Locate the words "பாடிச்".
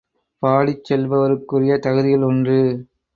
0.43-0.85